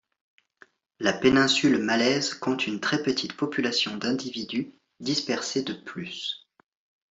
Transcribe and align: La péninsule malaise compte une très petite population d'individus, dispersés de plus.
La 0.99 1.13
péninsule 1.13 1.77
malaise 1.77 2.33
compte 2.33 2.65
une 2.65 2.79
très 2.79 3.03
petite 3.03 3.37
population 3.37 3.97
d'individus, 3.97 4.73
dispersés 4.99 5.61
de 5.61 5.73
plus. 5.73 6.47